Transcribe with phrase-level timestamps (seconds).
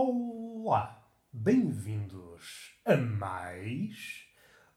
[0.00, 4.28] Olá, bem-vindos a mais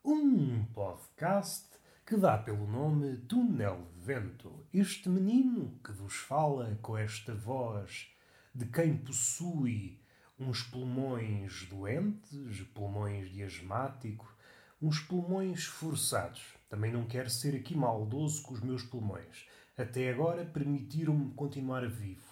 [0.04, 1.70] um podcast
[2.04, 4.66] que dá pelo nome Túnel de Vento.
[4.74, 8.08] Este menino que vos fala com esta voz
[8.56, 10.02] de quem possui
[10.40, 14.36] uns pulmões doentes, pulmões de asmático,
[14.82, 16.56] uns pulmões forçados.
[16.68, 19.48] Também não quero ser aqui maldoso com os meus pulmões.
[19.78, 22.31] Até agora permitiram-me continuar vivo.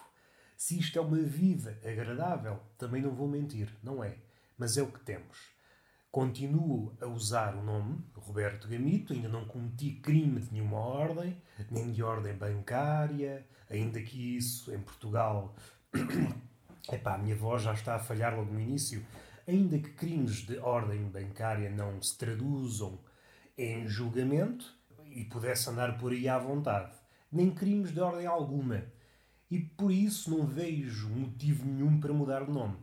[0.60, 4.18] Se isto é uma vida agradável, também não vou mentir, não é.
[4.58, 5.38] Mas é o que temos.
[6.12, 11.34] Continuo a usar o nome Roberto Gamito, ainda não cometi crime de nenhuma ordem,
[11.70, 15.56] nem de ordem bancária, ainda que isso em Portugal.
[16.92, 19.02] Epá, a minha voz já está a falhar logo no início.
[19.48, 23.00] Ainda que crimes de ordem bancária não se traduzam
[23.56, 26.92] em julgamento e pudesse andar por aí à vontade,
[27.32, 28.84] nem crimes de ordem alguma
[29.50, 32.78] e por isso não vejo motivo nenhum para mudar de nome.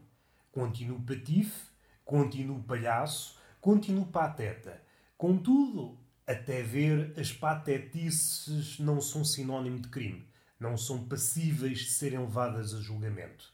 [0.52, 1.72] Continuo patife,
[2.04, 4.82] continuo palhaço, continuo pateta.
[5.18, 10.28] Contudo, até ver, as patetices não são sinónimo de crime.
[10.60, 13.54] Não são passíveis de serem levadas a julgamento.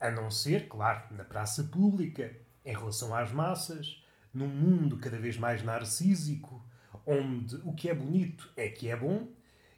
[0.00, 4.02] A não ser, claro, na praça pública, em relação às massas,
[4.32, 6.64] num mundo cada vez mais narcísico,
[7.06, 9.28] onde o que é bonito é que é bom,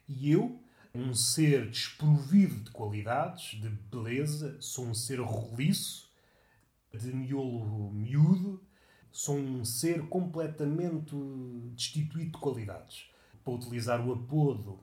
[0.07, 0.61] e eu,
[0.93, 6.09] um ser desprovido de qualidades, de beleza, sou um ser roliço,
[6.93, 8.61] de miolo miúdo,
[9.11, 11.15] sou um ser completamente
[11.73, 13.09] destituído de qualidades.
[13.43, 14.79] Para utilizar o apodo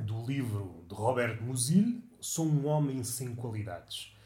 [0.00, 4.16] do livro de Robert Musil, sou um homem sem qualidades.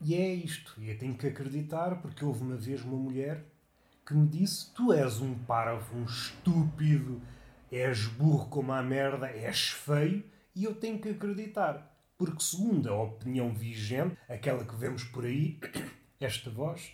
[0.00, 3.44] E é isto, e eu tenho que acreditar, porque houve uma vez uma mulher
[4.04, 7.22] que me disse: Tu és um parvo, um estúpido,
[7.72, 10.22] és burro como a merda, és feio,
[10.54, 11.90] e eu tenho que acreditar.
[12.18, 15.58] Porque, segundo a opinião vigente, aquela que vemos por aí,
[16.20, 16.92] esta voz.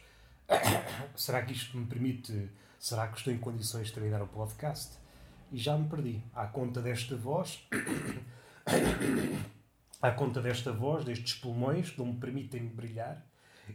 [1.17, 2.49] Será que isto me permite.
[2.78, 4.97] Será que estou em condições de terminar o podcast?
[5.50, 6.22] E já me perdi.
[6.33, 7.67] À conta desta voz.
[10.00, 13.27] à conta desta voz, destes pulmões que não me permitem brilhar.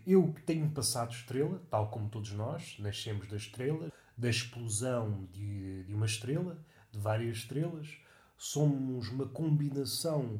[0.08, 5.84] Eu que tenho passado estrela, tal como todos nós, nascemos da estrela, da explosão de,
[5.84, 6.58] de uma estrela,
[6.94, 7.98] de várias estrelas,
[8.38, 10.40] somos uma combinação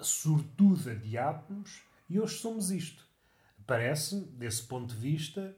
[0.00, 3.06] sortuda de átomos e hoje somos isto.
[3.66, 5.56] Parece, desse ponto de vista,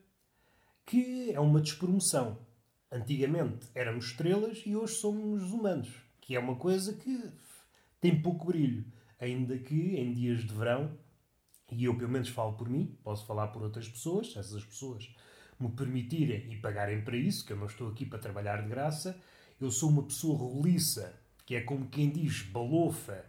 [0.84, 2.38] que é uma despromoção.
[2.90, 7.32] Antigamente éramos estrelas e hoje somos humanos, que é uma coisa que
[8.00, 8.84] tem pouco brilho,
[9.18, 10.96] ainda que em dias de verão,
[11.72, 15.12] e eu pelo menos falo por mim, posso falar por outras pessoas, se essas pessoas
[15.58, 19.20] me permitirem e pagarem para isso, que eu não estou aqui para trabalhar de graça,
[19.60, 23.24] eu sou uma pessoa roliça, que é como quem diz balofa,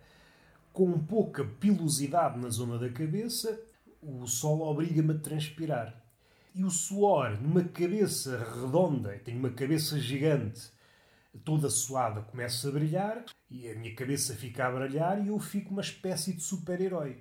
[0.73, 3.59] com pouca pilosidade na zona da cabeça,
[4.01, 6.03] o sol obriga-me a transpirar.
[6.53, 10.71] E o suor, numa cabeça redonda, tenho uma cabeça gigante,
[11.43, 15.71] toda suada, começa a brilhar, e a minha cabeça fica a brilhar e eu fico
[15.71, 17.17] uma espécie de super-herói.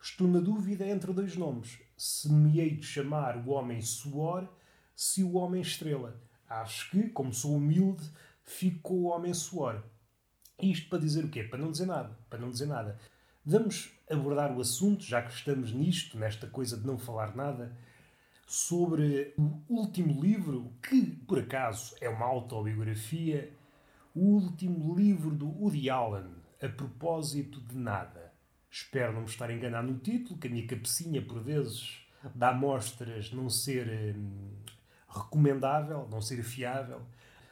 [0.00, 1.78] Estou na dúvida entre dois nomes.
[1.96, 4.48] Se me hei de chamar o homem suor,
[4.94, 6.20] se o homem estrela.
[6.48, 8.08] Acho que, como sou humilde,
[8.48, 9.82] fico o homem suor.
[10.60, 11.44] Isto para dizer o quê?
[11.44, 12.18] Para não dizer nada.
[12.28, 12.98] Para não dizer nada.
[13.44, 17.76] Vamos abordar o assunto, já que estamos nisto, nesta coisa de não falar nada,
[18.46, 23.52] sobre o último livro, que por acaso é uma autobiografia,
[24.14, 28.32] o último livro do Woody Allen, a propósito de nada.
[28.70, 33.26] Espero não me estar enganado no título, que a minha cabecinha por vezes dá mostras
[33.26, 34.50] de não ser hum,
[35.08, 37.02] recomendável, não ser fiável.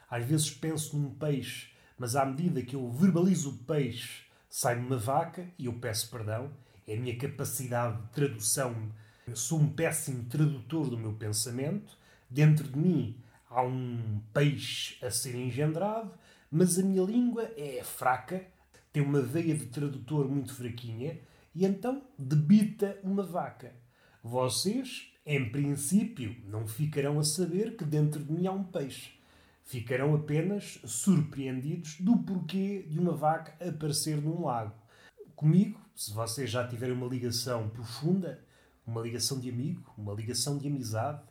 [0.09, 4.97] Às vezes penso num peixe, mas à medida que eu verbalizo o peixe, sai-me uma
[4.97, 6.49] vaca e eu peço perdão.
[6.87, 8.73] É a minha capacidade de tradução.
[9.27, 11.97] Eu sou um péssimo tradutor do meu pensamento.
[12.29, 13.17] Dentro de mim
[13.49, 16.11] há um peixe a ser engendrado,
[16.49, 18.45] mas a minha língua é fraca,
[18.93, 21.19] tem uma veia de tradutor muito fraquinha
[21.53, 23.73] e então debita uma vaca.
[24.23, 29.16] Vocês, em princípio, não ficarão a saber que dentro de mim há um peixe
[29.67, 34.73] ficarão apenas surpreendidos do porquê de uma vaca aparecer num lago.
[35.35, 38.43] Comigo, se vocês já tiverem uma ligação profunda,
[38.85, 41.21] uma ligação de amigo, uma ligação de amizade,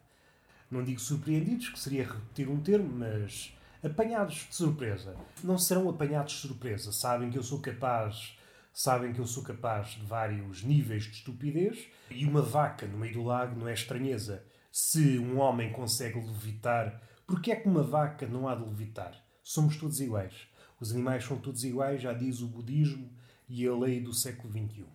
[0.71, 5.17] não digo surpreendidos, que seria repetir um termo, mas apanhados de surpresa.
[5.43, 6.93] Não serão apanhados de surpresa.
[6.93, 8.37] Sabem que eu sou capaz,
[8.71, 13.15] sabem que eu sou capaz de vários níveis de estupidez e uma vaca no meio
[13.15, 14.45] do lago não é estranheza.
[14.71, 19.21] Se um homem consegue levitar Porquê é que uma vaca não há de levitar?
[19.43, 20.47] Somos todos iguais.
[20.81, 23.11] Os animais são todos iguais, já diz o budismo
[23.49, 24.87] e a lei do século XXI.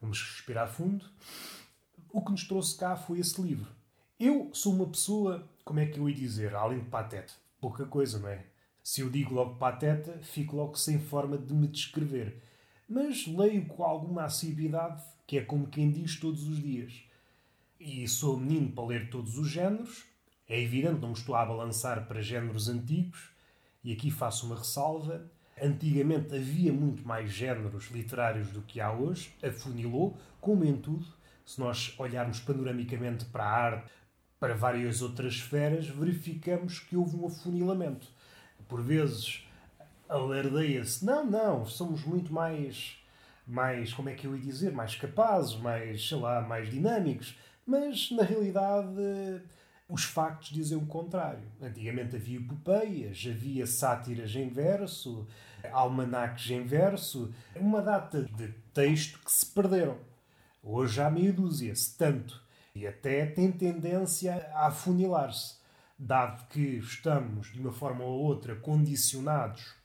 [0.00, 1.04] Vamos respirar fundo.
[2.12, 3.70] o que nos trouxe cá foi esse livro.
[4.20, 8.18] Eu sou uma pessoa, como é que eu ia dizer, além de patete, pouca coisa,
[8.18, 8.44] não é?
[8.82, 12.42] Se eu digo logo pateta, fico logo sem forma de me descrever.
[12.86, 16.92] Mas leio com alguma assiduidade, que é como quem diz todos os dias.
[17.80, 20.04] E sou menino para ler todos os géneros.
[20.48, 23.30] É evidente, não me estou a balançar para géneros antigos.
[23.82, 25.30] E aqui faço uma ressalva.
[25.60, 29.34] Antigamente havia muito mais géneros literários do que há hoje.
[29.42, 31.06] Afunilou, como em tudo.
[31.44, 33.92] Se nós olharmos panoramicamente para a arte,
[34.40, 38.08] para várias outras esferas, verificamos que houve um afunilamento
[38.68, 39.46] por vezes
[40.08, 41.04] alardeia-se.
[41.04, 42.96] Não, não, somos muito mais,
[43.46, 47.36] mais, como é que eu ia dizer, mais capazes, mais, sei lá, mais dinâmicos.
[47.66, 49.42] Mas, na realidade,
[49.94, 51.46] os factos dizem o contrário.
[51.62, 55.24] Antigamente havia epopeias, havia sátiras em verso,
[55.72, 59.96] almanaques em verso, uma data de texto que se perderam.
[60.60, 62.42] Hoje há meia dúzia, se tanto.
[62.74, 65.58] E até tem tendência a afunilar-se
[65.96, 69.76] dado que estamos, de uma forma ou outra, condicionados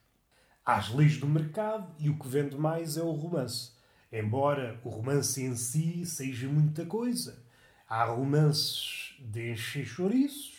[0.66, 3.74] às leis do mercado e o que vende mais é o romance.
[4.12, 7.44] Embora o romance em si seja muita coisa.
[7.88, 10.58] Há romances de encher chouriços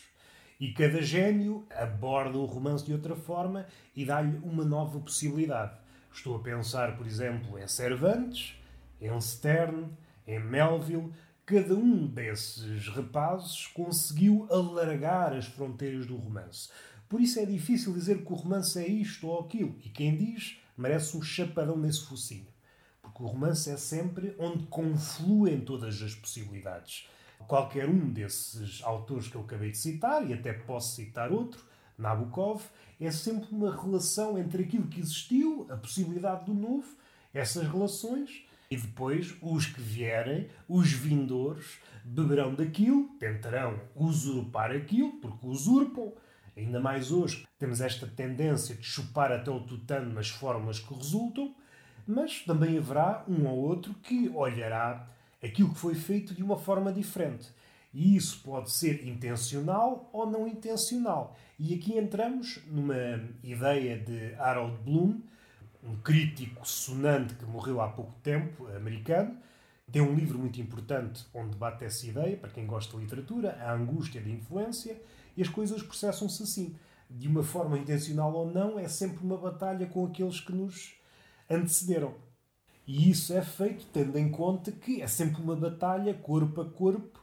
[0.59, 3.67] e cada gênio aborda o romance de outra forma
[3.97, 5.77] e dá-lhe uma nova possibilidade.
[6.12, 8.55] Estou a pensar, por exemplo, em Cervantes,
[9.01, 9.89] em Stern,
[10.27, 11.12] em Melville,
[11.47, 16.69] cada um desses rapazes conseguiu alargar as fronteiras do romance.
[17.09, 19.75] Por isso é difícil dizer que o romance é isto ou aquilo.
[19.85, 22.47] E quem diz merece um chapadão nesse focinho.
[23.03, 27.09] Porque o romance é sempre onde confluem todas as possibilidades.
[27.46, 31.64] Qualquer um desses autores que eu acabei de citar, e até posso citar outro,
[31.98, 32.62] Nabokov,
[33.00, 36.87] é sempre uma relação entre aquilo que existiu, a possibilidade do novo,
[37.32, 45.46] essas relações e depois os que vierem, os vindores, beberão daquilo, tentarão usurpar aquilo, porque
[45.46, 46.12] usurpam.
[46.56, 51.54] Ainda mais hoje temos esta tendência de chupar até o tutano nas fórmulas que resultam,
[52.06, 55.08] mas também haverá um ou outro que olhará
[55.42, 57.48] aquilo que foi feito de uma forma diferente.
[57.92, 61.37] E isso pode ser intencional ou não intencional.
[61.58, 65.20] E aqui entramos numa ideia de Harold Bloom,
[65.82, 69.37] um crítico sonante que morreu há pouco tempo, americano.
[69.90, 73.72] Tem um livro muito importante onde debate essa ideia, para quem gosta de literatura, a
[73.72, 75.00] angústia da influência,
[75.37, 76.76] e as coisas processam-se assim.
[77.08, 80.94] De uma forma intencional ou não, é sempre uma batalha com aqueles que nos
[81.48, 82.14] antecederam.
[82.90, 87.20] E isso é feito tendo em conta que é sempre uma batalha corpo a corpo,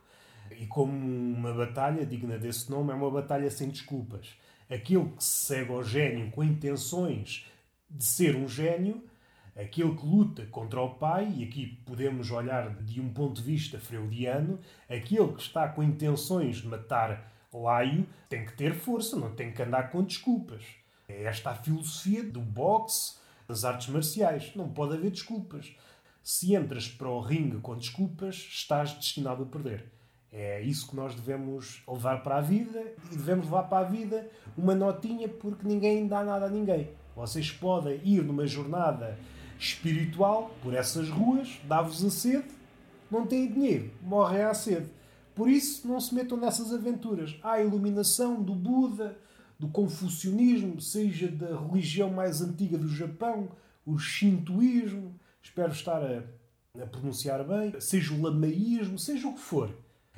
[0.57, 4.29] e como uma batalha digna desse nome, é uma batalha sem desculpas.
[4.69, 7.47] Aquele que se segue ao gênio com intenções
[7.89, 9.03] de ser um gênio,
[9.57, 13.77] aquele que luta contra o pai, e aqui podemos olhar de um ponto de vista
[13.77, 19.51] freudiano, aquele que está com intenções de matar Laio tem que ter força, não tem
[19.51, 20.63] que andar com desculpas.
[21.09, 23.17] É esta a filosofia do boxe,
[23.47, 24.51] das artes marciais.
[24.55, 25.75] Não pode haver desculpas.
[26.21, 29.91] Se entras para o ringue com desculpas, estás destinado a perder.
[30.31, 34.29] É isso que nós devemos levar para a vida e devemos levar para a vida
[34.57, 36.89] uma notinha porque ninguém dá nada a ninguém.
[37.15, 39.17] Vocês podem ir numa jornada
[39.57, 42.49] espiritual por essas ruas, dá-vos a sede,
[43.09, 44.87] não têm dinheiro, morrem à sede.
[45.33, 47.35] Por isso, não se metam nessas aventuras.
[47.41, 49.17] Há a iluminação do Buda,
[49.59, 53.49] do confucionismo, seja da religião mais antiga do Japão,
[53.85, 56.23] o shintoísmo, espero estar a,
[56.81, 59.75] a pronunciar bem, seja o lamaísmo, seja o que for.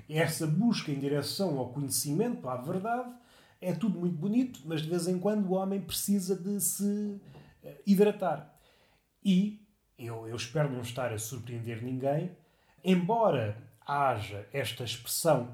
[0.10, 3.14] Essa busca em direção ao conhecimento, à verdade,
[3.62, 7.22] é tudo muito bonito, mas de vez em quando o homem precisa de se
[7.64, 8.58] eh, hidratar.
[9.24, 9.62] E
[9.98, 12.32] eu, eu espero não estar a surpreender ninguém,
[12.84, 15.54] embora haja esta expressão,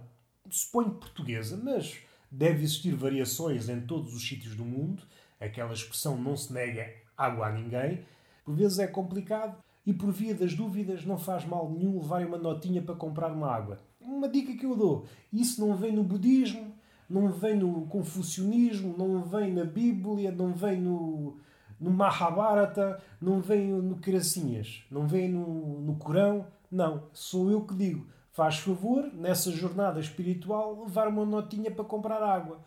[0.49, 1.97] suponho portuguesa, mas
[2.35, 5.03] deve existir variações em todos os sítios do mundo,
[5.39, 8.03] aquela expressão não se nega água a ninguém,
[8.43, 12.37] por vezes é complicado e por via das dúvidas não faz mal nenhum levar uma
[12.37, 13.79] notinha para comprar uma água.
[14.01, 16.73] Uma dica que eu dou, isso não vem no budismo,
[17.09, 21.37] não vem no confucionismo, não vem na Bíblia, não vem no,
[21.79, 26.47] no Mahabharata, não vem no Cracinhas, não vem no, no Corão.
[26.69, 28.07] Não, sou eu que digo.
[28.35, 32.59] Faz favor, nessa jornada espiritual, levar uma notinha para comprar água.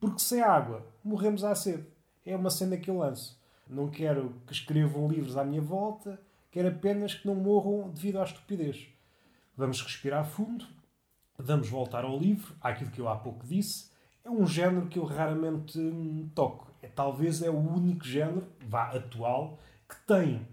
[0.00, 1.86] Porque sem água, morremos à sede.
[2.24, 3.38] É uma cena que eu lanço.
[3.68, 6.18] Não quero que escrevam livros à minha volta,
[6.50, 8.88] quero apenas que não morram devido à estupidez.
[9.54, 10.66] Vamos respirar fundo,
[11.42, 13.90] Vamos voltar ao livro, àquilo que eu há pouco disse.
[14.22, 15.78] É um género que eu raramente
[16.34, 16.70] toco.
[16.82, 19.58] É, talvez é o único género, vá atual,
[19.88, 20.46] que tem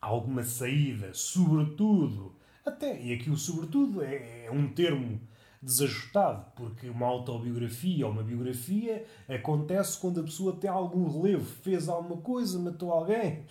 [0.00, 2.31] alguma saída, sobretudo
[2.64, 5.20] Até, e aqui o sobretudo é, é um termo
[5.62, 11.88] desajustado, porque uma autobiografia ou uma biografia acontece quando a pessoa tem algum relevo, fez
[11.88, 13.44] alguma coisa, matou alguém,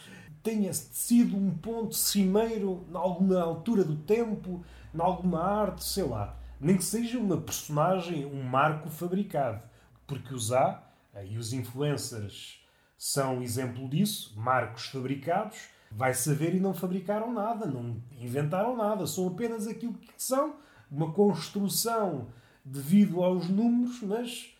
[0.43, 4.63] tenha sido um ponto cimeiro em alguma altura do tempo,
[4.93, 6.37] em alguma arte, sei lá.
[6.59, 9.63] Nem que seja uma personagem, um marco fabricado.
[10.05, 10.83] Porque os há,
[11.25, 12.59] e os influencers
[12.97, 15.57] são exemplo disso, marcos fabricados,
[15.91, 20.55] vai saber e não fabricaram nada, não inventaram nada, são apenas aquilo que são,
[20.89, 22.27] uma construção
[22.63, 24.53] devido aos números, mas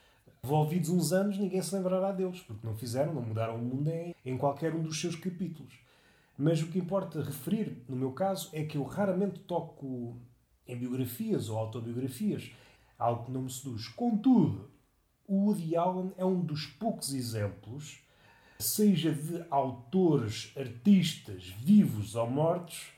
[0.44, 4.16] envolvidos uns anos ninguém se lembrará deles, porque não fizeram, não mudaram o mundo em,
[4.26, 5.74] em qualquer um dos seus capítulos.
[6.38, 10.18] Mas o que importa referir, no meu caso, é que eu raramente toco
[10.68, 12.50] em biografias ou autobiografias,
[12.98, 13.88] algo que não me seduz.
[13.90, 14.70] Contudo,
[15.28, 18.02] o Woody Allen é um dos poucos exemplos,
[18.62, 22.92] seja de autores, artistas, vivos ou mortos,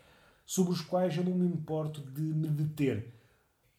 [0.45, 3.13] sobre os quais eu não me importo de me deter.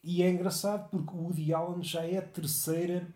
[0.02, 3.06] E é engraçado porque o Woody Allen já é a terceira,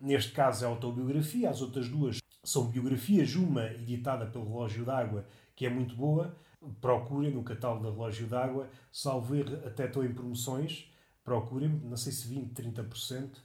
[0.00, 5.26] neste caso é autobiografia, as outras duas são biografias, uma editada pelo Relógio d'Água,
[5.56, 6.36] que é muito boa.
[6.80, 10.90] Procurem no catálogo da Relógio d'Água, salvo erro, até estou em promoções.
[11.24, 13.38] Procurem, não sei se 20, 30%.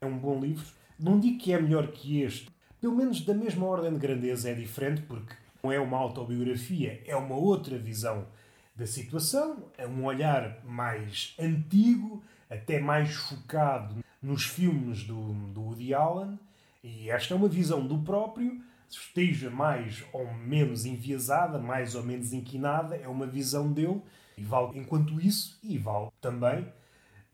[0.00, 0.66] É um bom livro.
[0.98, 2.48] Não digo que é melhor que este,
[2.80, 7.16] pelo menos da mesma ordem de grandeza é diferente, porque não é uma autobiografia, é
[7.16, 8.26] uma outra visão
[8.74, 15.94] da situação, é um olhar mais antigo, até mais focado nos filmes do, do Woody
[15.94, 16.38] Allen,
[16.82, 22.32] e esta é uma visão do próprio, esteja mais ou menos enviesada, mais ou menos
[22.32, 24.00] inquinada, é uma visão dele,
[24.36, 26.66] e vale enquanto isso, e vale também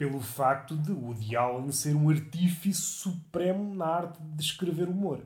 [0.03, 5.25] pelo facto de Woody Allen ser um artífice supremo na arte de escrever humor.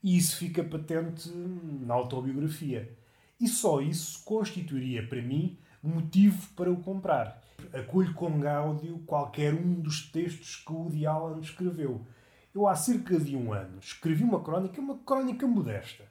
[0.00, 2.96] E isso fica patente na autobiografia.
[3.40, 7.42] E só isso constituiria para mim motivo para o comprar.
[7.72, 12.06] Acolho com gáudio qualquer um dos textos que Woody Allen escreveu.
[12.54, 16.04] Eu há cerca de um ano escrevi uma crónica, uma crónica modesta.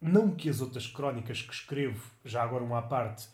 [0.00, 3.28] Não que as outras crónicas que escrevo, já agora uma à parte,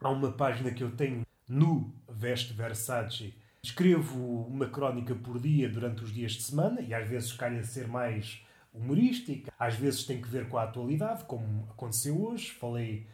[0.00, 3.34] há uma página que eu tenho no Veste Versace.
[3.62, 7.88] Escrevo uma crónica por dia durante os dias de semana e às vezes calha ser
[7.88, 12.50] mais humorística, às vezes tem que ver com a atualidade, como aconteceu hoje.
[12.50, 13.06] Falei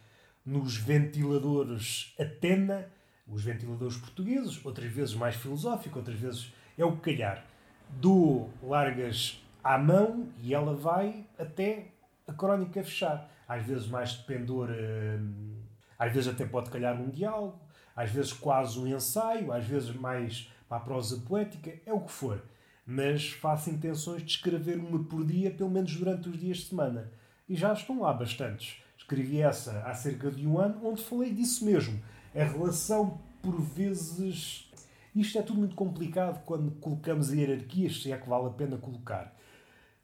[0.44, 2.86] nos ventiladores Atena,
[3.26, 7.44] os ventiladores portugueses, outras vezes mais filosófico, outras vezes é o calhar.
[7.88, 11.86] Dou largas à mão e ela vai até
[12.26, 13.30] a crónica fechar.
[13.48, 15.56] Às vezes mais de pendor, hum,
[15.98, 17.58] às vezes até pode calhar um diálogo,
[17.94, 22.12] às vezes quase um ensaio, às vezes mais para a prosa poética, é o que
[22.12, 22.42] for
[22.86, 27.10] mas faço intenções de escrever uma por dia, pelo menos durante os dias de semana.
[27.48, 28.82] E já estão lá bastantes.
[28.98, 32.00] Escrevi essa há cerca de um ano, onde falei disso mesmo.
[32.34, 34.70] A relação, por vezes.
[35.14, 39.34] Isto é tudo muito complicado quando colocamos hierarquias, se é que vale a pena colocar.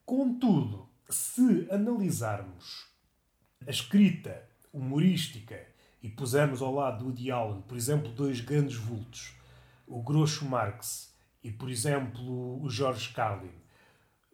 [0.06, 2.88] Contudo, se analisarmos
[3.66, 5.58] a escrita humorística
[6.02, 9.34] e pusermos ao lado do Woody Allen, por exemplo, dois grandes vultos,
[9.86, 13.52] o Groucho Marx e, por exemplo, o Jorge Carlin,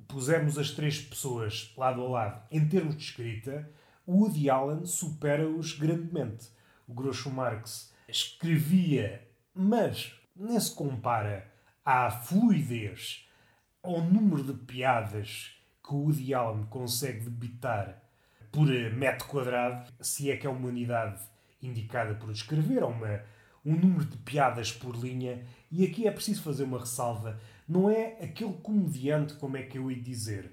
[0.07, 3.69] pusermos as três pessoas lado a lado em termos de escrita,
[4.07, 6.49] o Woody Allen supera-os grandemente.
[6.87, 11.51] O Groucho Marx escrevia, mas nem se compara
[11.85, 13.27] à fluidez,
[13.83, 18.03] ao número de piadas que o Woody Allen consegue debitar
[18.53, 21.23] por metro quadrado, se é que uma unidade
[21.63, 23.21] indicada por escrever, ou uma,
[23.65, 27.41] um número de piadas por linha, e aqui é preciso fazer uma ressalva.
[27.69, 30.53] Não é aquele comediante, como é que eu ia dizer,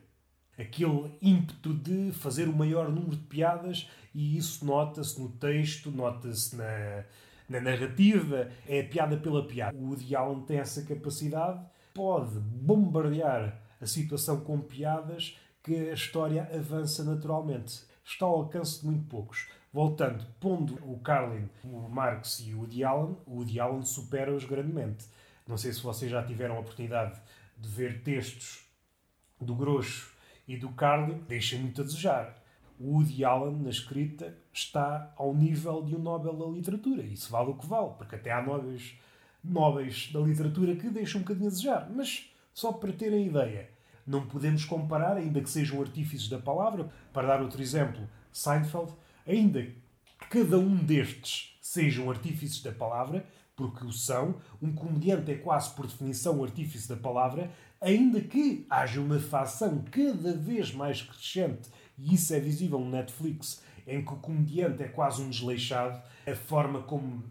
[0.58, 6.56] aquele ímpeto de fazer o maior número de piadas e isso nota-se no texto, nota-se
[6.56, 7.04] na,
[7.50, 9.76] na narrativa, é a piada pela piada.
[9.76, 17.04] O Woody tem essa capacidade, pode bombardear a situação com piadas que a história avança
[17.04, 17.82] naturalmente.
[18.06, 19.48] Está ao alcance de muito poucos.
[19.74, 25.06] Voltando, pondo o Carlin, o Marx e o Woody Allen, o Woody Allen supera-os grandemente.
[25.48, 27.20] Não sei se vocês já tiveram a oportunidade
[27.58, 28.64] de ver textos
[29.42, 30.14] do Grosso
[30.48, 32.40] e do Carlin, deixa muito a desejar.
[32.80, 37.02] O Woody Allen, na escrita, está ao nível de um Nobel da Literatura.
[37.02, 38.94] Isso vale o que vale, porque até há nobres,
[39.44, 41.90] nobres da literatura que deixam um bocadinho a desejar.
[41.90, 43.72] Mas, só para terem ideia,
[44.06, 46.92] não podemos comparar, ainda que sejam artífices da palavra.
[47.12, 48.94] Para dar outro exemplo, Seinfeld
[49.28, 53.26] ainda que cada um destes sejam artífices da palavra,
[53.56, 59.00] porque o são, um comediante é quase por definição artífice da palavra, ainda que haja
[59.00, 64.18] uma facção cada vez mais crescente, e isso é visível no Netflix, em que o
[64.18, 67.24] comediante é quase um desleixado, a forma como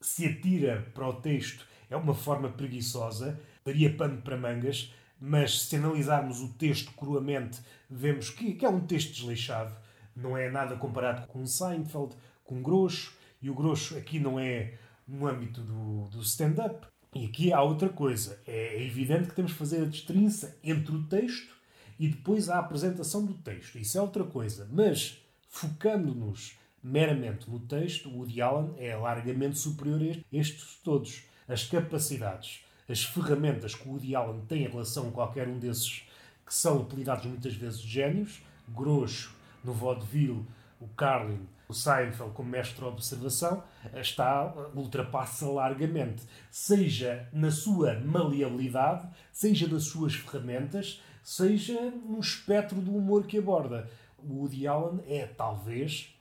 [0.00, 5.76] se atira para o texto é uma forma preguiçosa, daria pano para mangas, mas se
[5.76, 9.72] analisarmos o texto cruamente, vemos que, que é um texto desleixado.
[10.14, 12.14] Não é nada comparado com Seinfeld,
[12.44, 14.74] com Grosso, e o Grosso aqui não é
[15.06, 16.86] no âmbito do, do stand-up.
[17.14, 18.40] E aqui há outra coisa.
[18.46, 21.54] É evidente que temos que fazer a destrinça entre o texto
[21.98, 23.78] e depois a apresentação do texto.
[23.78, 24.68] Isso é outra coisa.
[24.72, 31.24] Mas, focando-nos meramente no texto, o Woody Allen é largamente superior a estes todos.
[31.46, 36.02] As capacidades, as ferramentas que o Woody Allen tem em relação a qualquer um desses
[36.46, 40.46] que são utilizados muitas vezes de génios, Grosso, no vaudeville,
[40.80, 43.62] o Carlin, o Seinfeld como mestre de observação,
[43.94, 52.94] está, ultrapassa largamente, seja na sua maleabilidade, seja nas suas ferramentas, seja no espectro do
[52.94, 53.88] humor que aborda.
[54.18, 56.14] O Woody Allen é, talvez,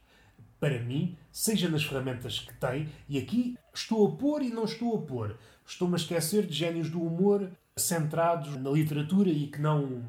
[0.59, 4.97] para mim, seja nas ferramentas que tem, e aqui estou a pôr e não estou
[4.97, 5.37] a pôr.
[5.65, 10.03] Estou-me a esquecer de génios do humor centrados na literatura e que não,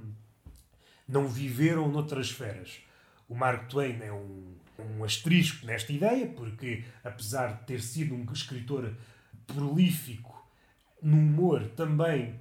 [1.08, 2.80] não viveram noutras esferas.
[3.32, 8.30] O Mark Twain é um, um asterisco nesta ideia, porque apesar de ter sido um
[8.30, 8.94] escritor
[9.46, 10.46] prolífico
[11.02, 12.38] no humor, também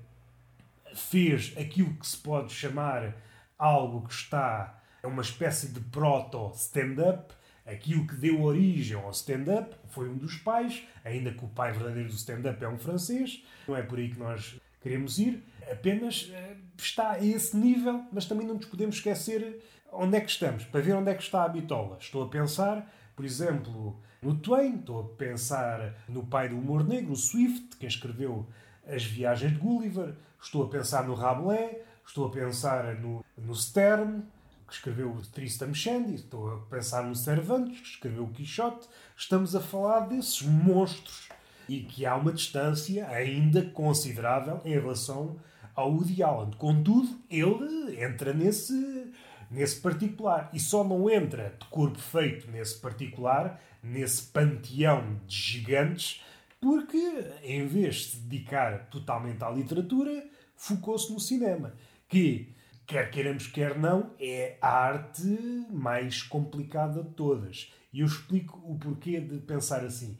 [0.93, 3.15] fez aquilo que se pode chamar
[3.57, 7.33] algo que está é uma espécie de proto-stand-up,
[7.65, 12.09] aquilo que deu origem ao stand-up, foi um dos pais, ainda que o pai verdadeiro
[12.09, 16.57] do stand-up é um francês, não é por aí que nós queremos ir, apenas eh,
[16.77, 20.81] está a esse nível, mas também não nos podemos esquecer onde é que estamos, para
[20.81, 21.97] ver onde é que está a bitola.
[21.99, 27.15] Estou a pensar, por exemplo, no Twain, estou a pensar no pai do humor negro,
[27.15, 28.47] Swift, quem escreveu
[28.87, 34.23] As Viagens de Gulliver, estou a pensar no Rabelais, estou a pensar no, no Stern,
[34.67, 38.87] que escreveu o Tristan Shandy, estou a pensar no Cervantes, que escreveu o Quixote.
[39.17, 41.27] Estamos a falar desses monstros
[41.67, 45.35] e que há uma distância ainda considerável em relação
[45.75, 46.51] ao Woody Allen.
[46.57, 49.11] Contudo, ele entra nesse
[49.51, 50.49] nesse particular.
[50.53, 56.23] E só não entra de corpo feito nesse particular, nesse panteão de gigantes,
[56.59, 60.23] porque, em vez de se dedicar totalmente à literatura,
[60.55, 61.73] focou-se no cinema.
[62.07, 62.53] Que,
[62.85, 65.39] quer queiramos, quer não, é a arte
[65.71, 67.73] mais complicada de todas.
[67.91, 70.17] E eu explico o porquê de pensar assim.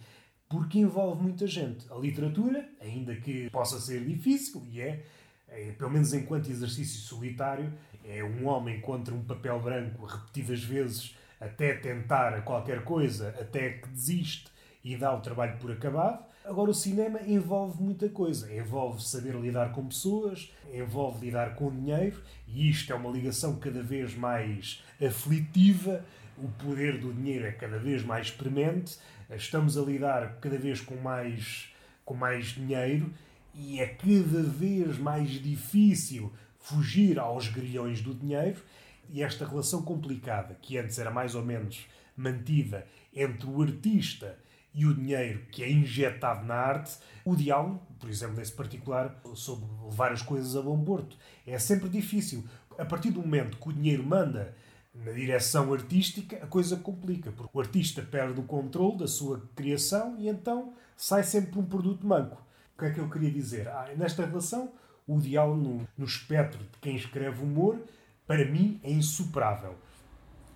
[0.50, 1.86] Porque envolve muita gente.
[1.92, 5.06] A literatura, ainda que possa ser difícil, e é,
[5.48, 7.72] é pelo menos enquanto exercício solitário,
[8.06, 13.90] é um homem contra um papel branco repetidas vezes até tentar qualquer coisa, até que
[13.90, 14.52] desiste
[14.84, 16.24] e dá o trabalho por acabado.
[16.44, 18.52] Agora, o cinema envolve muita coisa.
[18.54, 23.82] Envolve saber lidar com pessoas, envolve lidar com dinheiro, e isto é uma ligação cada
[23.82, 26.04] vez mais aflitiva.
[26.38, 28.98] O poder do dinheiro é cada vez mais premente.
[29.30, 31.72] Estamos a lidar cada vez com mais,
[32.04, 33.12] com mais dinheiro
[33.54, 36.32] e é cada vez mais difícil
[36.62, 38.62] fugir aos grilhões do dinheiro
[39.10, 44.38] e esta relação complicada, que antes era mais ou menos mantida entre o artista
[44.74, 49.66] e o dinheiro que é injetado na arte, o diálogo, por exemplo, nesse particular, sobre
[49.84, 51.18] levar as coisas a bom porto.
[51.46, 52.46] É sempre difícil.
[52.78, 54.56] A partir do momento que o dinheiro manda
[54.94, 60.16] na direção artística, a coisa complica, porque o artista perde o controle da sua criação
[60.18, 62.42] e então sai sempre um produto manco.
[62.76, 63.68] O que é que eu queria dizer?
[63.68, 64.72] Ah, nesta relação,
[65.08, 67.82] o diálogo no, no espectro de quem escreve humor,
[68.26, 69.76] para mim, é insuperável.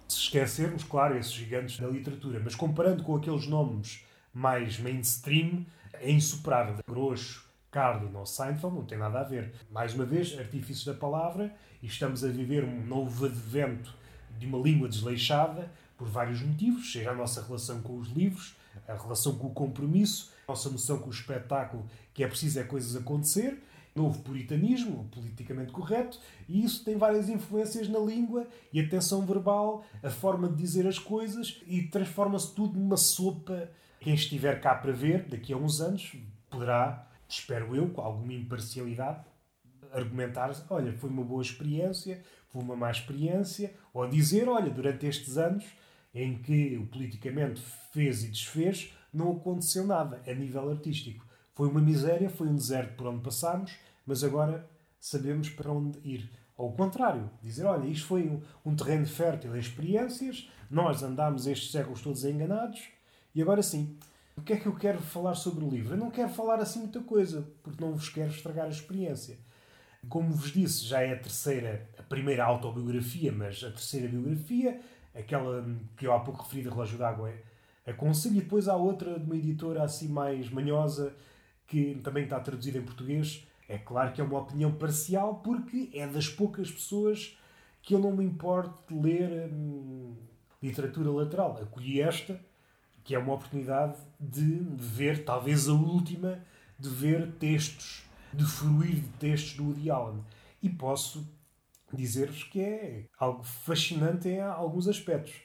[0.08, 6.12] Se esquecermos, claro, esses gigantes da literatura, mas comparando com aqueles nomes mais mainstream, é
[6.12, 6.78] insuperável.
[6.88, 9.54] Grosso, Carlin ou Seinfeld não tem nada a ver.
[9.72, 13.94] Mais uma vez, artifícios da palavra, e estamos a viver um novo advento
[14.38, 18.56] de uma língua desleixada por vários motivos, seja a nossa relação com os livros,
[18.88, 22.64] a relação com o compromisso, a nossa noção com o espetáculo, que é preciso é
[22.64, 23.62] coisas acontecer,
[23.96, 29.86] novo puritanismo, politicamente correto, e isso tem várias influências na língua e a tensão verbal,
[30.04, 33.72] a forma de dizer as coisas, e transforma-se tudo numa sopa.
[34.02, 36.14] Quem estiver cá para ver, daqui a uns anos,
[36.50, 39.24] poderá, espero eu, com alguma imparcialidade,
[39.94, 45.38] argumentar: olha, foi uma boa experiência, foi uma má experiência, ou dizer: olha, durante estes
[45.38, 45.64] anos
[46.14, 51.25] em que o politicamente fez e desfez, não aconteceu nada a nível artístico.
[51.56, 56.30] Foi uma miséria, foi um deserto por onde passámos, mas agora sabemos para onde ir.
[56.58, 61.72] Ao contrário, dizer, olha, isto foi um, um terreno fértil em experiências, nós andámos estes
[61.72, 62.82] séculos todos enganados,
[63.34, 63.98] e agora sim,
[64.38, 65.94] o que é que eu quero falar sobre o livro?
[65.94, 69.38] Eu não quero falar assim muita coisa, porque não vos quero estragar a experiência.
[70.10, 74.80] Como vos disse, já é a terceira, a primeira autobiografia, mas a terceira biografia,
[75.16, 75.66] aquela
[75.98, 77.32] que eu há pouco referi de Relógio d'Água,
[77.86, 78.36] aconselho.
[78.36, 81.16] E depois há outra de uma editora assim mais manhosa
[81.68, 83.46] que também está traduzida em português.
[83.68, 87.38] É claro que é uma opinião parcial porque é das poucas pessoas
[87.82, 90.16] que eu não me importo de ler hum,
[90.62, 91.58] literatura lateral.
[91.62, 92.40] Acolhi esta,
[93.04, 96.40] que é uma oportunidade de, de ver, talvez a última,
[96.80, 100.24] de ver textos, de fruir de textos do Woody Allen.
[100.62, 101.28] E posso
[101.94, 105.36] dizer-vos que é algo fascinante em alguns aspectos.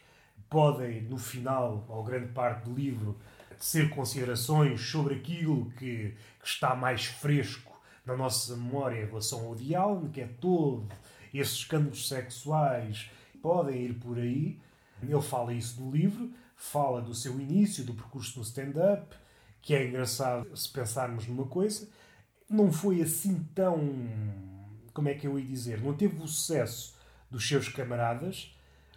[0.49, 3.17] Podem, no final, ou grande parte do livro,
[3.65, 9.53] ser considerações sobre aquilo que, que está mais fresco na nossa memória em relação ao
[9.53, 10.89] Allen, que é todo
[11.33, 14.59] esses escândalos sexuais podem ir por aí.
[15.03, 19.15] Ele fala isso no livro, fala do seu início, do percurso no stand-up,
[19.63, 21.89] que é engraçado se pensarmos numa coisa.
[22.49, 23.79] Não foi assim tão.
[24.93, 25.81] Como é que eu ia dizer?
[25.81, 26.97] Não teve o sucesso
[27.31, 28.55] dos seus camaradas.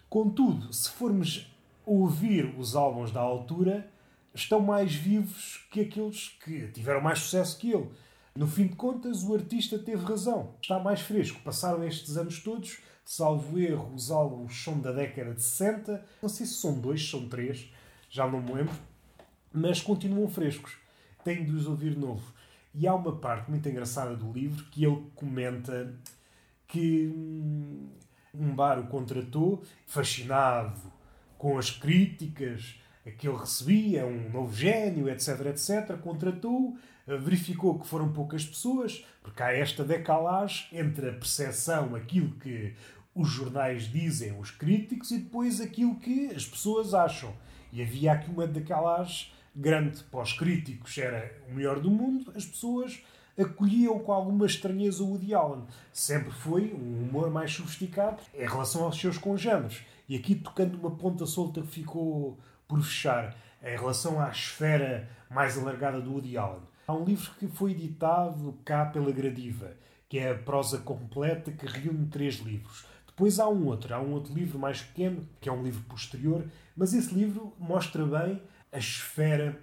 [0.10, 1.50] Contudo, se formos
[1.86, 3.90] ouvir os álbuns da altura,
[4.34, 7.90] estão mais vivos que aqueles que tiveram mais sucesso que ele.
[8.36, 10.56] No fim de contas, o artista teve razão.
[10.62, 11.40] Está mais fresco.
[11.42, 16.04] Passaram estes anos todos, salvo erro, os álbuns são da década de 60.
[16.22, 17.72] Não sei se são dois, são três,
[18.10, 18.74] já não me lembro.
[19.52, 20.76] Mas continuam frescos.
[21.24, 22.34] Tenho de os ouvir de novo.
[22.74, 25.94] E há uma parte muito engraçada do livro que ele comenta
[26.68, 27.88] que hum,
[28.34, 30.82] um bar o contratou, fascinado
[31.38, 32.76] com as críticas
[33.12, 39.44] que ele recebia, um novo gênio, etc, etc, contratou-o verificou que foram poucas pessoas, porque
[39.44, 42.74] há esta decalagem entre a percepção, aquilo que
[43.14, 47.34] os jornais dizem, os críticos, e depois aquilo que as pessoas acham.
[47.72, 52.46] E havia aqui uma decalagem grande para os críticos, era o melhor do mundo, as
[52.46, 53.04] pessoas
[53.38, 55.64] acolhiam com alguma estranheza o Woody Allen.
[55.92, 59.82] Sempre foi um humor mais sofisticado em relação aos seus congêneres.
[60.08, 62.38] E aqui tocando uma ponta solta que ficou
[62.74, 66.64] por fechar, em relação à esfera mais alargada do Woody Allen.
[66.88, 69.74] Há um livro que foi editado cá pela Gradiva,
[70.10, 72.84] que é a prosa completa, que reúne três livros.
[73.06, 76.48] Depois há um outro, há um outro livro mais pequeno, que é um livro posterior,
[76.76, 79.56] mas esse livro mostra bem a esfera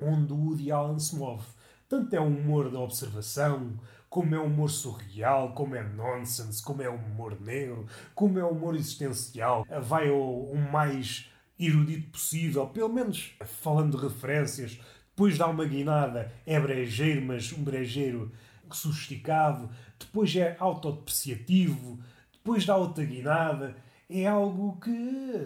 [0.00, 1.44] onde o Woody Allen se move.
[1.86, 6.80] Tanto é um humor da observação, como é um humor surreal, como é nonsense, como
[6.80, 9.66] é um humor negro, como é um humor existencial.
[9.82, 14.78] Vai ao, ao mais erudito possível, pelo menos falando de referências
[15.18, 18.30] depois dá uma guinada, é brejeiro, mas um brejeiro
[18.70, 19.68] sofisticado,
[19.98, 21.98] depois é autodepreciativo,
[22.32, 23.74] depois dá outra guinada.
[24.08, 24.90] É algo que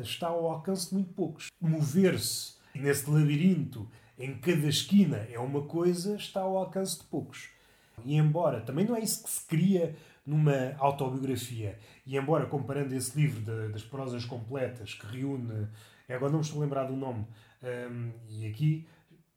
[0.02, 1.46] está ao alcance de muito poucos.
[1.58, 7.48] Mover-se nesse labirinto, em cada esquina, é uma coisa, está ao alcance de poucos.
[8.04, 9.96] E embora também não é isso que se cria
[10.26, 15.66] numa autobiografia, e embora comparando esse livro de, das prosas completas que reúne,
[16.14, 17.26] agora não me estou a lembrar do nome,
[17.62, 18.86] um, e aqui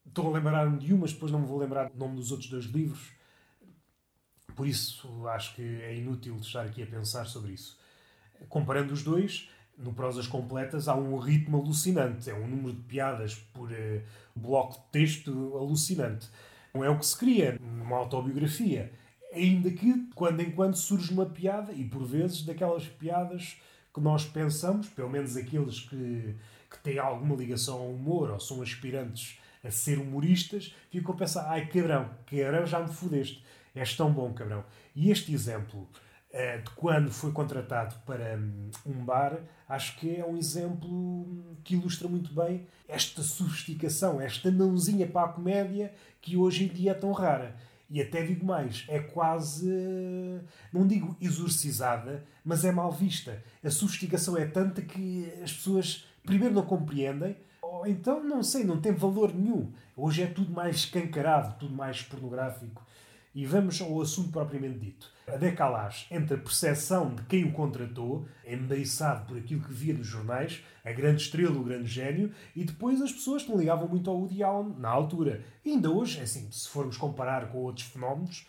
[0.07, 2.65] Estou a lembrar-me de umas, depois não me vou lembrar do nome dos outros dois
[2.65, 3.11] livros.
[4.55, 7.77] Por isso acho que é inútil estar aqui a pensar sobre isso.
[8.47, 12.29] Comparando os dois, no Prosas Completas há um ritmo alucinante.
[12.29, 14.01] É um número de piadas por uh,
[14.33, 16.29] bloco de texto alucinante.
[16.73, 18.93] Não é o que se cria numa autobiografia.
[19.33, 23.57] Ainda que, quando em quando, surge uma piada, e por vezes daquelas piadas
[23.93, 26.35] que nós pensamos, pelo menos aqueles que,
[26.69, 31.49] que têm alguma ligação ao humor ou são aspirantes a ser humoristas, ficam a pensar:
[31.49, 33.43] ai cabrão, cabrão, já me fudeste.
[33.73, 34.63] És tão bom, cabrão.
[34.95, 40.25] E este exemplo uh, de quando foi contratado para um, um bar, acho que é
[40.25, 46.65] um exemplo que ilustra muito bem esta sofisticação, esta mãozinha para a comédia que hoje
[46.65, 47.55] em dia é tão rara.
[47.89, 49.69] E até digo mais, é quase,
[50.73, 53.43] não digo exorcizada, mas é mal vista.
[53.63, 58.79] A sofisticação é tanta que as pessoas, primeiro, não compreendem, ou então, não sei, não
[58.79, 59.71] tem valor nenhum.
[59.95, 62.83] Hoje é tudo mais escancarado, tudo mais pornográfico.
[63.33, 65.11] E vamos ao assunto propriamente dito.
[65.27, 70.07] A decalagem entre a percepção de quem o contratou, embeiçado por aquilo que via nos
[70.07, 74.09] jornais, a grande estrela, o grande gênio, e depois as pessoas que não ligavam muito
[74.09, 75.43] ao Woody Allen na altura.
[75.65, 78.47] E ainda hoje, é assim, se formos comparar com outros fenómenos,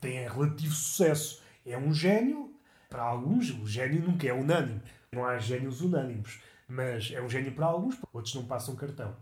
[0.00, 1.40] tem relativo sucesso.
[1.64, 2.52] É um gênio,
[2.90, 4.82] para alguns, o gênio nunca é unânime.
[5.12, 6.40] Não há gênios unânimes.
[6.68, 9.14] Mas é um gênio para alguns, outros não passam cartão.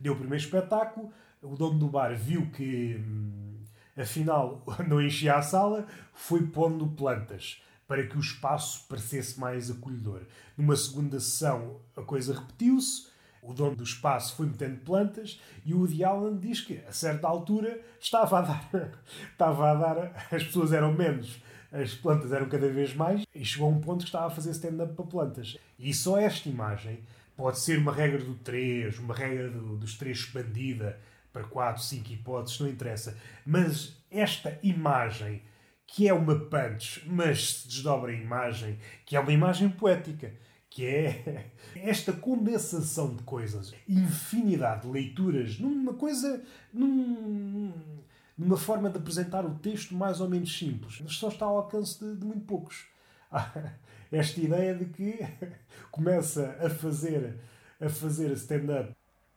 [0.00, 3.62] Deu o primeiro espetáculo, o dono do bar viu que hum,
[3.96, 10.22] afinal não enchia a sala, foi pondo plantas para que o espaço parecesse mais acolhedor.
[10.56, 13.08] Numa segunda sessão a coisa repetiu-se,
[13.42, 17.28] o dono do espaço foi metendo plantas e o Woody Allen diz que a certa
[17.28, 18.70] altura estava a dar,
[19.30, 21.40] estava a dar, as pessoas eram menos
[21.80, 24.50] as plantas eram cada vez mais e chegou a um ponto que estava a fazer
[24.50, 25.56] stand-up para plantas.
[25.78, 27.00] E só esta imagem
[27.36, 30.98] Pode ser uma regra do 3, uma regra do, dos 3 expandida
[31.30, 33.16] para 4, 5 hipóteses, não interessa.
[33.44, 35.42] Mas esta imagem,
[35.86, 40.32] que é uma punch, mas se desdobra a imagem, que é uma imagem poética,
[40.70, 47.70] que é esta condensação de coisas, infinidade de leituras, numa coisa, num,
[48.36, 51.98] numa forma de apresentar o texto mais ou menos simples, mas só está ao alcance
[52.04, 52.84] de, de muito poucos.
[54.12, 55.18] esta ideia de que
[55.90, 57.38] começa a fazer
[57.78, 58.94] a fazer stand-up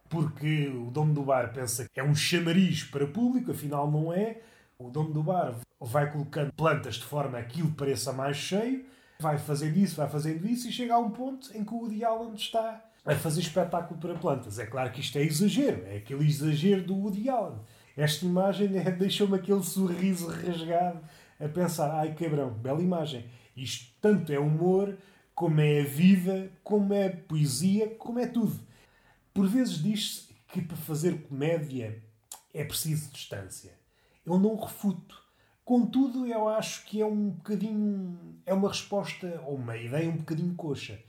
[0.09, 4.41] porque o dono do bar pensa que é um chamariz para público, afinal não é.
[4.79, 8.85] O dono do bar vai colocando plantas de forma a que aquilo pareça mais cheio,
[9.19, 12.03] vai fazendo isso, vai fazendo isso e chega a um ponto em que o Woody
[12.03, 14.57] Allen está a fazer espetáculo para plantas.
[14.57, 17.59] É claro que isto é exagero, é aquele exagero do Woody Allen.
[17.95, 21.01] Esta imagem é, deixou-me aquele sorriso rasgado
[21.39, 23.25] a pensar: ai cabrão, bela imagem.
[23.55, 24.97] Isto tanto é humor,
[25.35, 28.59] como é vida, como é poesia, como é tudo.
[29.33, 32.01] Por vezes diz-se que para fazer comédia
[32.53, 33.71] é preciso distância.
[34.25, 35.21] Eu não refuto.
[35.63, 38.41] Contudo, eu acho que é um bocadinho.
[38.45, 40.99] é uma resposta ou uma ideia um bocadinho coxa.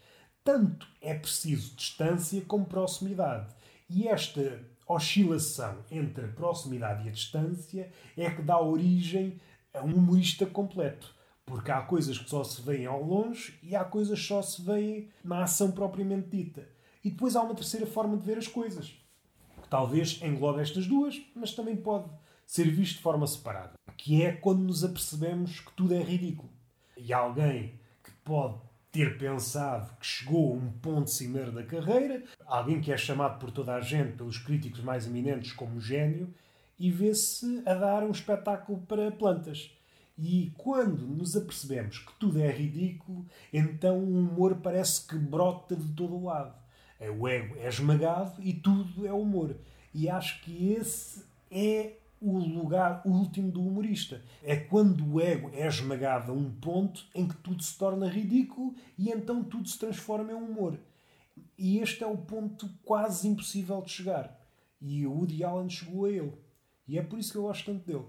[0.44, 3.54] Tanto é preciso distância como proximidade.
[3.88, 4.62] E esta
[4.94, 9.40] oscilação entre a proximidade e a distância é que dá origem
[9.72, 11.14] a um humorista completo.
[11.44, 14.62] Porque há coisas que só se veem ao longe e há coisas que só se
[14.62, 16.68] veem na ação propriamente dita.
[17.04, 18.88] E depois há uma terceira forma de ver as coisas,
[19.62, 22.10] que talvez englobe estas duas, mas também pode
[22.46, 26.50] ser visto de forma separada, que é quando nos apercebemos que tudo é ridículo.
[26.96, 28.60] E alguém que pode
[28.92, 33.50] ter pensado que chegou a um ponto cimeiro da carreira, alguém que é chamado por
[33.50, 36.32] toda a gente, pelos críticos mais eminentes, como gênio,
[36.78, 39.70] e vê-se a dar um espetáculo para plantas.
[40.18, 45.92] E quando nos apercebemos que tudo é ridículo, então o humor parece que brota de
[45.92, 46.54] todo o lado.
[46.98, 49.56] É, o ego é esmagado e tudo é humor.
[49.94, 54.22] E acho que esse é o lugar último do humorista.
[54.42, 58.74] É quando o ego é esmagado a um ponto em que tudo se torna ridículo
[58.98, 60.78] e então tudo se transforma em humor.
[61.56, 64.38] E este é o ponto quase impossível de chegar.
[64.80, 66.32] E o Woody Allen chegou a ele.
[66.86, 68.06] E é por isso que eu gosto tanto dele.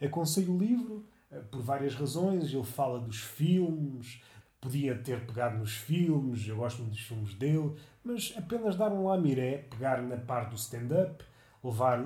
[0.00, 2.52] Aconselho o livro, eh, por várias razões.
[2.52, 4.20] Ele fala dos filmes,
[4.60, 9.04] podia ter pegado nos filmes, eu gosto muito dos filmes dele, mas apenas dar um
[9.04, 11.22] lamiré, pegar na parte do stand-up,
[11.62, 12.02] levar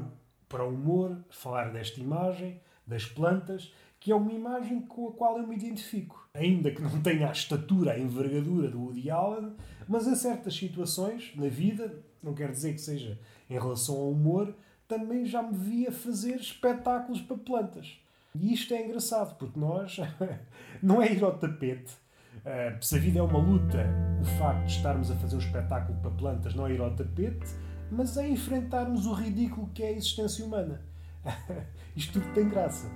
[0.49, 5.39] para o humor, falar desta imagem, das plantas, que é uma imagem com a qual
[5.39, 6.29] eu me identifico.
[6.33, 9.53] Ainda que não tenha a estatura, a envergadura do Woody Allen,
[9.89, 13.19] mas em certas situações na vida, não quer dizer que seja
[13.51, 14.55] em relação ao humor,
[14.87, 18.01] também já me via fazer espetáculos para plantas.
[18.35, 19.97] E isto é engraçado, porque nós
[20.83, 21.93] não é ir ao tapete.
[22.39, 23.85] Uh, se a vida é uma luta,
[24.21, 27.47] o facto de estarmos a fazer um espetáculo para plantas não é ir ao tapete,
[27.91, 30.83] mas é enfrentarmos o ridículo que é a existência humana.
[31.97, 32.91] isto tudo tem graça.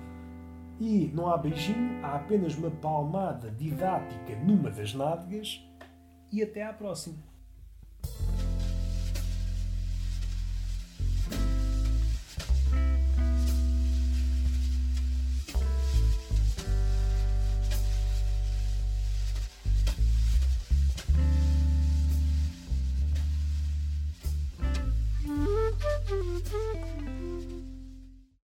[0.80, 5.64] E não há beijinho, há apenas uma palmada didática numa das nádegas
[6.32, 7.31] e até à próxima.